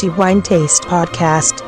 [0.00, 1.62] The Wine Taste Podcast.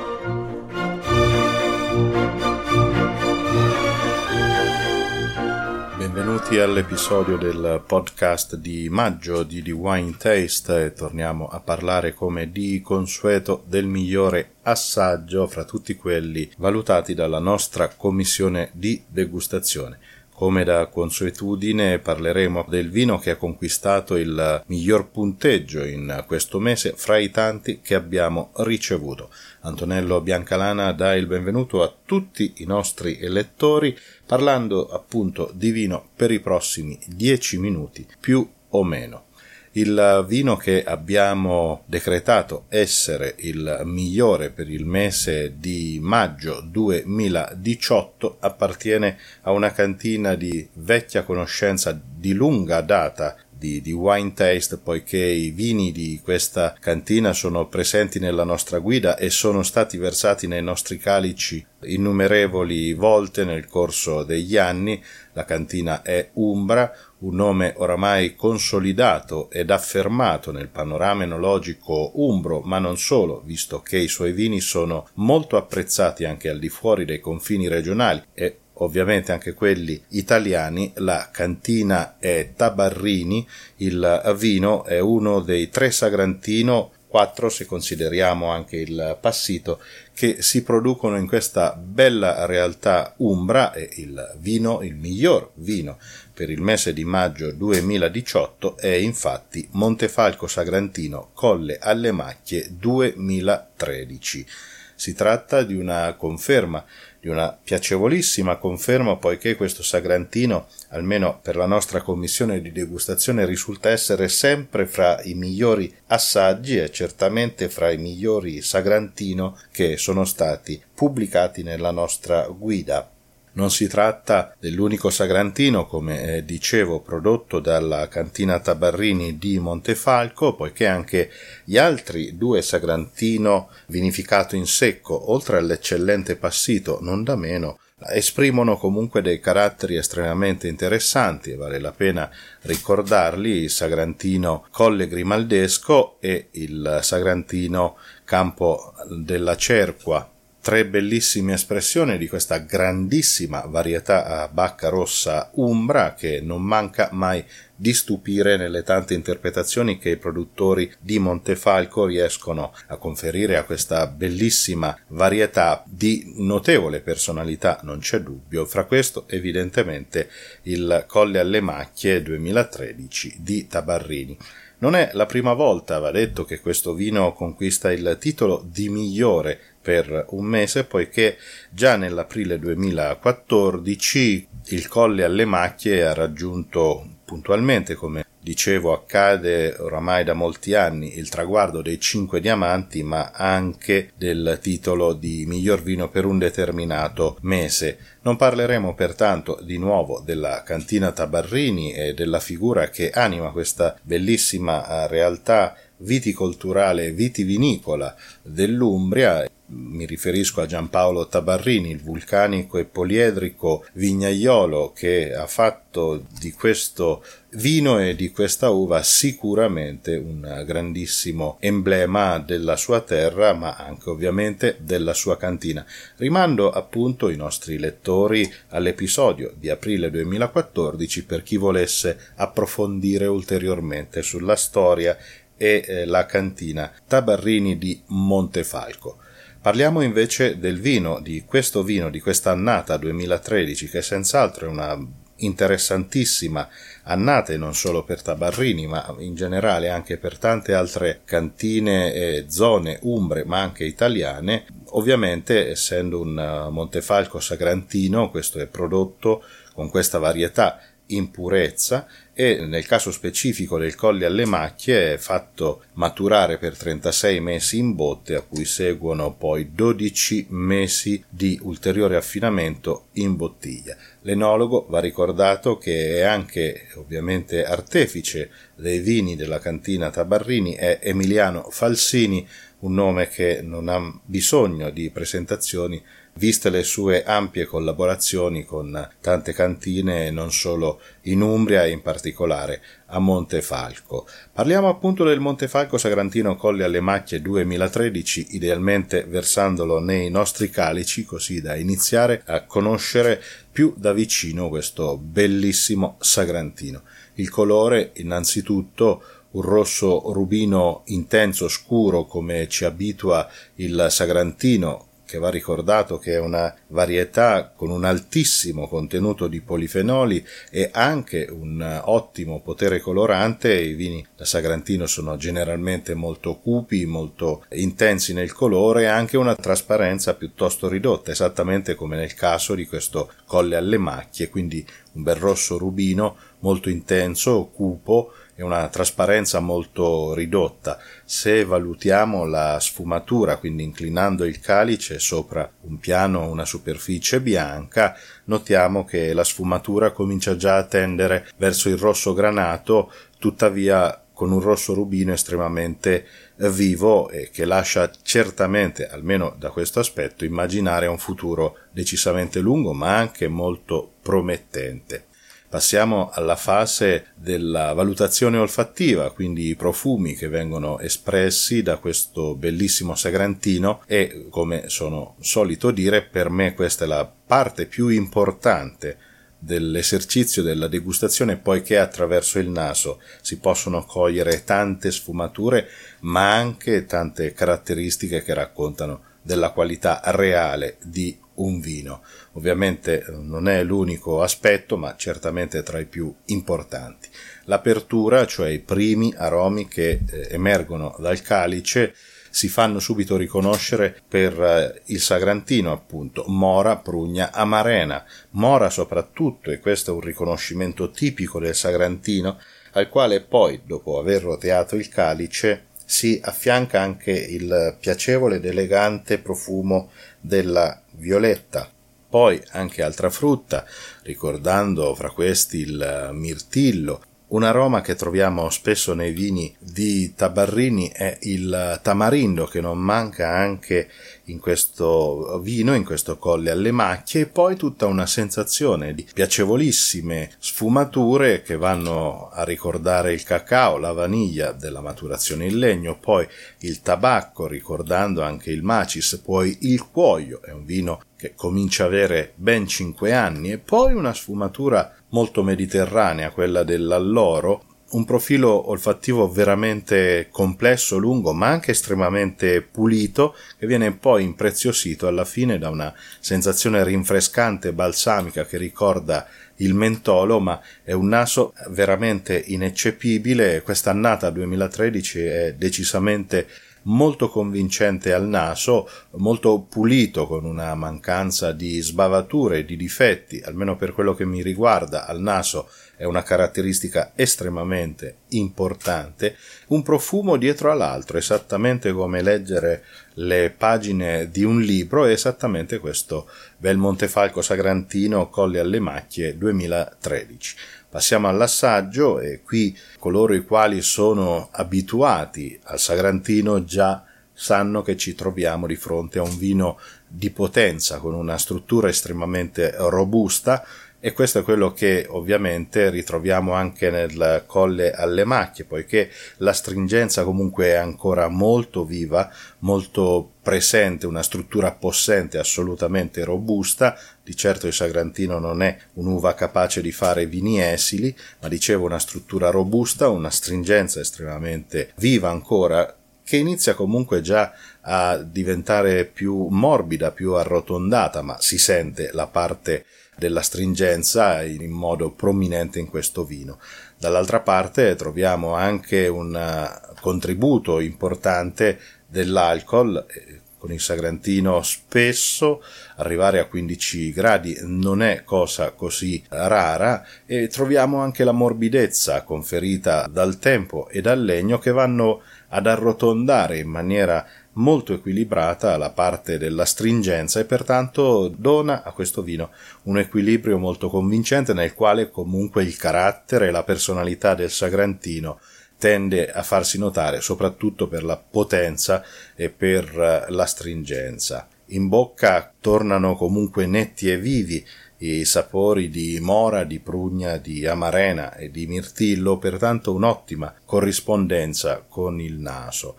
[5.99, 12.51] Benvenuti all'episodio del podcast di maggio di The Wine Taste e torniamo a parlare come
[12.51, 19.99] di consueto del migliore assaggio fra tutti quelli valutati dalla nostra commissione di degustazione.
[20.35, 26.95] Come da consuetudine parleremo del vino che ha conquistato il miglior punteggio in questo mese
[26.97, 29.31] fra i tanti che abbiamo ricevuto.
[29.61, 36.33] Antonello Biancalana dà il benvenuto a tutti i nostri lettori parlando appunto di vino per
[36.33, 39.27] i prossimi dieci minuti più o meno.
[39.75, 49.17] Il vino che abbiamo decretato essere il migliore per il mese di maggio 2018 appartiene
[49.43, 55.51] a una cantina di vecchia conoscenza di lunga data di, di, Wine Taste, poiché i
[55.51, 60.99] vini di questa cantina sono presenti nella nostra guida e sono stati versati nei nostri
[60.99, 65.01] calici innumerevoli volte nel corso degli anni.
[65.35, 66.93] La cantina è Umbra,
[67.23, 73.99] un nome oramai consolidato ed affermato nel panorama enologico umbro, ma non solo, visto che
[73.99, 79.33] i suoi vini sono molto apprezzati anche al di fuori dei confini regionali e ovviamente
[79.33, 87.51] anche quelli italiani, la cantina è Tabarrini, il vino è uno dei tre Sagrantino 4
[87.51, 89.83] se consideriamo anche il passito
[90.15, 95.99] che si producono in questa bella realtà umbra e il vino, il miglior vino
[96.33, 104.47] per il mese di maggio 2018 è infatti Montefalco Sagrantino Colle alle Macchie 2013.
[104.95, 106.83] Si tratta di una conferma
[107.23, 113.91] di una piacevolissima conferma poiché questo Sagrantino, almeno per la nostra commissione di degustazione, risulta
[113.91, 120.83] essere sempre fra i migliori assaggi e certamente fra i migliori Sagrantino che sono stati
[120.93, 123.09] pubblicati nella nostra guida
[123.55, 130.87] non si tratta dell'unico Sagrantino, come eh, dicevo, prodotto dalla cantina Tabarrini di Montefalco, poiché
[130.87, 131.31] anche
[131.65, 137.79] gli altri due Sagrantino vinificato in secco, oltre all'eccellente passito, non da meno,
[138.11, 142.29] esprimono comunque dei caratteri estremamente interessanti e vale la pena
[142.63, 150.29] ricordarli il Sagrantino Colle Grimaldesco e il Sagrantino Campo della Cerqua
[150.63, 157.45] tre bellissime espressioni di questa grandissima varietà a bacca rossa umbra che non manca mai
[157.75, 164.07] di stupire nelle tante interpretazioni che i produttori di Montefalco riescono a conferire a questa
[164.07, 170.31] bellissima varietà di notevole personalità, non c'è dubbio, fra questo evidentemente
[170.63, 174.39] il Colle alle Macchie 2013 di Tabarrini.
[174.83, 179.57] Non è la prima volta, va detto, che questo vino conquista il titolo di migliore
[179.81, 181.39] per un mese, poiché
[181.71, 190.35] già nell'aprile 2014 il Colle alle Macchie ha raggiunto puntualmente, come dicevo accade oramai da
[190.35, 196.25] molti anni, il traguardo dei cinque diamanti, ma anche del titolo di miglior vino per
[196.25, 197.99] un determinato mese.
[198.23, 205.05] Non parleremo pertanto di nuovo della cantina Tabarrini e della figura che anima questa bellissima
[205.05, 213.85] eh, realtà viticolturale e vitivinicola dell'Umbria mi riferisco a Giampaolo Tabarrini, il vulcanico e poliedrico
[213.95, 217.25] vignaiolo che ha fatto di questo
[217.55, 224.77] vino e di questa uva sicuramente un grandissimo emblema della sua terra, ma anche ovviamente
[224.81, 225.85] della sua cantina.
[226.17, 234.57] Rimando appunto i nostri lettori all'episodio di aprile 2014 per chi volesse approfondire ulteriormente sulla
[234.57, 235.17] storia
[235.57, 239.19] e eh, la cantina Tabarrini di Montefalco.
[239.63, 244.99] Parliamo invece del vino, di questo vino, di questa annata 2013, che senz'altro è una
[245.37, 246.69] interessantissima
[247.05, 252.47] annata e non solo per Tabarrini, ma in generale anche per tante altre cantine e
[252.49, 254.65] zone umbre, ma anche italiane.
[254.95, 259.45] Ovviamente, essendo un eh, Montefalco sagrantino, questo è prodotto
[259.75, 265.85] con questa varietà in purezza e nel caso specifico del Colli alle Macchie è fatto
[265.95, 273.09] maturare per 36 mesi in botte a cui seguono poi 12 mesi di ulteriore affinamento
[273.13, 273.97] in bottiglia.
[274.23, 281.69] L'enologo va ricordato che è anche ovviamente artefice dei vini della cantina Tabarrini è Emiliano
[281.71, 282.49] Falsini,
[282.81, 286.03] un nome che non ha bisogno di presentazioni
[286.35, 292.81] viste le sue ampie collaborazioni con tante cantine non solo in Umbria e in particolare
[293.07, 294.27] a Montefalco.
[294.53, 301.61] Parliamo appunto del Montefalco Sagrantino Colli alle Macchie 2013, idealmente versandolo nei nostri calici così
[301.61, 307.03] da iniziare a conoscere più da vicino questo bellissimo Sagrantino.
[307.35, 313.47] Il colore innanzitutto un rosso rubino intenso, scuro, come ci abitua
[313.77, 320.45] il Sagrantino, che va ricordato che è una varietà con un altissimo contenuto di polifenoli
[320.71, 323.73] e anche un ottimo potere colorante.
[323.73, 329.55] I vini da Sagrantino sono generalmente molto cupi, molto intensi nel colore e anche una
[329.55, 335.37] trasparenza piuttosto ridotta, esattamente come nel caso di questo Colle alle Macchie, quindi un bel
[335.37, 340.99] rosso rubino molto intenso, cupo, e una trasparenza molto ridotta.
[341.25, 349.05] Se valutiamo la sfumatura, quindi inclinando il calice sopra un piano, una superficie bianca, notiamo
[349.05, 354.95] che la sfumatura comincia già a tendere verso il rosso granato, tuttavia con un rosso
[354.95, 356.27] rubino estremamente
[356.57, 363.17] vivo e che lascia certamente, almeno da questo aspetto, immaginare un futuro decisamente lungo ma
[363.17, 365.27] anche molto promettente.
[365.73, 373.15] Passiamo alla fase della valutazione olfattiva, quindi i profumi che vengono espressi da questo bellissimo
[373.15, 379.17] sagrantino e, come sono solito dire, per me questa è la parte più importante
[379.59, 385.89] dell'esercizio della degustazione poiché attraverso il naso si possono cogliere tante sfumature
[386.21, 392.23] ma anche tante caratteristiche che raccontano della qualità reale di un vino.
[392.53, 397.29] Ovviamente eh, non è l'unico aspetto, ma certamente tra i più importanti.
[397.65, 402.15] L'apertura, cioè i primi aromi che eh, emergono dal calice,
[402.53, 408.25] si fanno subito riconoscere per eh, il sagrantino, appunto, mora, prugna, amarena.
[408.51, 412.59] Mora soprattutto, e questo è un riconoscimento tipico del sagrantino,
[412.93, 419.39] al quale poi, dopo aver roteato il calice, si affianca anche il piacevole ed elegante
[419.39, 421.91] profumo della violetta.
[422.29, 423.85] Poi anche altra frutta,
[424.23, 427.23] ricordando fra questi il mirtillo,
[427.53, 433.51] un aroma che troviamo spesso nei vini di Tabarrini è il tamarindo che non manca
[433.51, 434.09] anche
[434.45, 440.51] in questo vino, in questo colle alle macchie e poi tutta una sensazione di piacevolissime
[440.59, 446.47] sfumature che vanno a ricordare il cacao, la vaniglia della maturazione in legno, poi
[446.81, 452.07] il tabacco ricordando anche il macis, poi il cuoio, è un vino che comincia a
[452.07, 459.51] avere ben 5 anni, e poi una sfumatura molto mediterranea, quella dell'alloro, un profilo olfattivo
[459.51, 466.13] veramente complesso, lungo, ma anche estremamente pulito, che viene poi impreziosito alla fine da una
[466.39, 469.47] sensazione rinfrescante, balsamica, che ricorda
[469.77, 473.81] il mentolo, ma è un naso veramente ineccepibile.
[473.83, 476.67] Questa annata 2013 è decisamente
[477.03, 483.97] molto convincente al naso, molto pulito con una mancanza di sbavature e di difetti, almeno
[483.97, 489.57] per quello che mi riguarda, al naso è una caratteristica estremamente importante,
[489.89, 493.05] un profumo dietro all'altro, esattamente come leggere
[493.35, 496.49] le pagine di un libro, è esattamente questo.
[496.77, 500.77] Bel Montefalco Sagrantino Colli alle Macchie 2013.
[501.13, 507.23] Passiamo all'assaggio e qui coloro i quali sono abituati al Sagrantino già
[507.53, 512.95] sanno che ci troviamo di fronte a un vino di potenza con una struttura estremamente
[512.97, 513.85] robusta
[514.25, 520.45] e questo è quello che ovviamente ritroviamo anche nel colle alle macchie, poiché la stringenza
[520.45, 522.49] comunque è ancora molto viva,
[522.81, 530.01] molto presente, una struttura possente assolutamente robusta, di certo il Sagrantino non è un'uva capace
[530.01, 536.57] di fare vini esili, ma dicevo una struttura robusta, una stringenza estremamente viva ancora, che
[536.59, 543.05] inizia comunque già a diventare più morbida, più arrotondata, ma si sente la parte
[543.43, 546.79] della stringenza in modo prominente in questo vino.
[547.19, 555.83] Dall'altra parte troviamo anche un eh, contributo importante dell'alcol eh, con il Sagrantino spesso
[556.19, 563.27] arrivare a 15 gradi non è cosa così rara e troviamo anche la morbidezza conferita
[563.27, 569.57] dal tempo e dal legno che vanno ad arrotondare in maniera molto equilibrata la parte
[569.57, 572.71] della stringenza e pertanto dona a questo vino
[573.05, 578.61] un equilibrio molto convincente nel quale comunque il carattere e la personalità del Sagrantino
[578.99, 582.23] tende a farsi notare soprattutto per la potenza
[582.55, 584.69] e per la stringenza.
[584.93, 587.85] in bocca tornano comunque netti e vivi
[588.19, 595.41] i sapori di mora, di prugna, di amarena e di mirtillo, pertanto un'ottima corrispondenza con
[595.41, 596.17] il naso.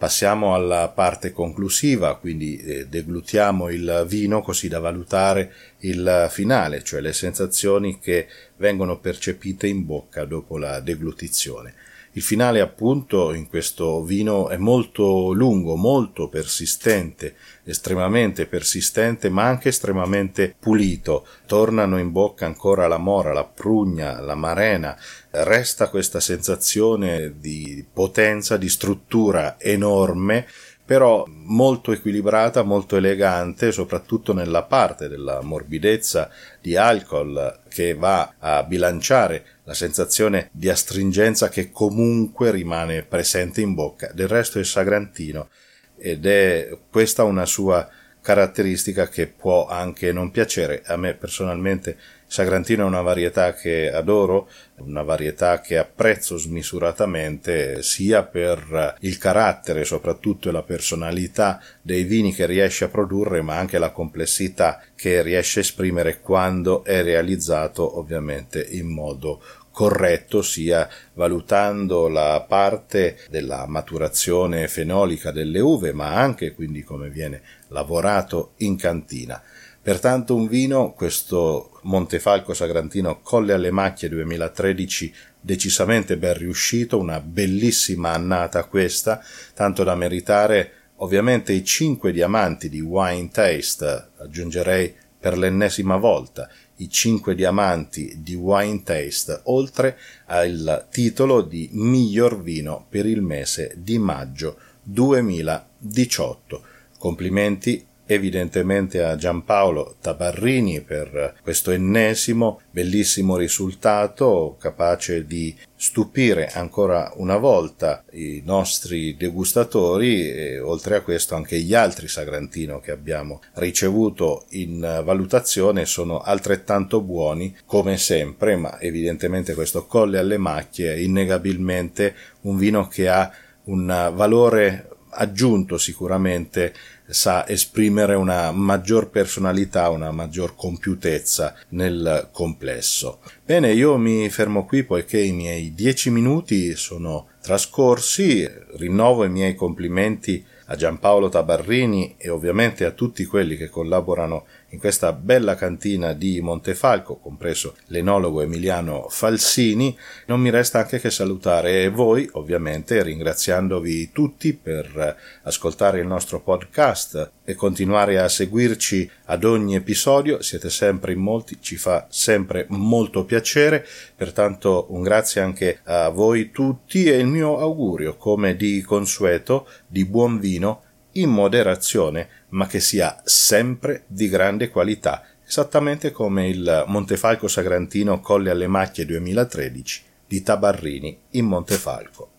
[0.00, 7.02] Passiamo alla parte conclusiva, quindi eh, deglutiamo il vino così da valutare il finale, cioè
[7.02, 8.26] le sensazioni che
[8.56, 11.74] vengono percepite in bocca dopo la deglutizione.
[12.12, 19.68] Il finale appunto in questo vino è molto lungo, molto persistente, estremamente persistente ma anche
[19.68, 21.24] estremamente pulito.
[21.46, 24.96] Tornano in bocca ancora la mora, la prugna, la marena.
[25.30, 30.48] Resta questa sensazione di potenza, di struttura enorme
[30.90, 36.28] però molto equilibrata, molto elegante, soprattutto nella parte della morbidezza
[36.60, 43.74] di alcol che va a bilanciare la sensazione di astringenza che comunque rimane presente in
[43.74, 44.10] bocca.
[44.12, 45.50] Del resto è sagrantino
[45.96, 47.88] ed è questa una sua
[48.20, 50.82] caratteristica che può anche non piacere.
[50.86, 51.96] A me personalmente
[52.30, 59.84] Sagrantino è una varietà che adoro, una varietà che apprezzo smisuratamente sia per il carattere,
[59.84, 65.58] soprattutto la personalità dei vini che riesce a produrre, ma anche la complessità che riesce
[65.58, 74.68] a esprimere quando è realizzato ovviamente in modo corretto sia valutando la parte della maturazione
[74.68, 79.42] fenolica delle uve, ma anche quindi come viene lavorato in cantina.
[79.82, 88.12] Pertanto un vino, questo Montefalco Sagrantino Colle alle Macchie 2013, decisamente ben riuscito, una bellissima
[88.12, 89.24] annata questa,
[89.54, 96.48] tanto da meritare ovviamente i cinque diamanti di Wine Taste, aggiungerei per l'ennesima volta
[96.80, 103.74] i cinque diamanti di Wine Taste, oltre al titolo di miglior vino per il mese
[103.76, 106.62] di maggio 2018.
[106.98, 117.36] Complimenti evidentemente a Giampaolo Tabarrini per questo ennesimo bellissimo risultato capace di stupire ancora una
[117.36, 124.46] volta i nostri degustatori e oltre a questo anche gli altri Sagrantino che abbiamo ricevuto
[124.50, 132.14] in valutazione sono altrettanto buoni come sempre ma evidentemente questo Colle alle macchie è innegabilmente
[132.42, 133.30] un vino che ha
[133.64, 136.74] un valore aggiunto sicuramente
[137.06, 143.20] sa esprimere una maggior personalità, una maggior compiutezza nel complesso.
[143.44, 149.54] Bene, io mi fermo qui poiché i miei dieci minuti sono trascorsi, rinnovo i miei
[149.54, 156.12] complimenti a Giampaolo Tabarrini e ovviamente a tutti quelli che collaborano in questa bella cantina
[156.12, 159.96] di Montefalco, compreso l'enologo Emiliano Falsini,
[160.26, 167.32] non mi resta anche che salutare voi, ovviamente, ringraziandovi tutti per ascoltare il nostro podcast
[167.44, 170.40] e continuare a seguirci ad ogni episodio.
[170.40, 173.84] Siete sempre in molti, ci fa sempre molto piacere,
[174.14, 180.04] pertanto un grazie anche a voi tutti e il mio augurio, come di consueto, di
[180.04, 180.82] buon vino
[181.14, 188.50] in moderazione, ma che sia sempre di grande qualità, esattamente come il Montefalco Sagrantino Colle
[188.50, 192.30] alle Macchie 2013 di Tabarrini in Montefalco.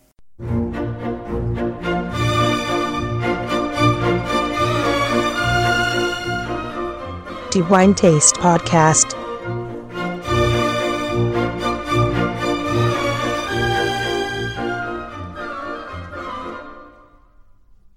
[7.50, 9.11] The Wine Taste Podcast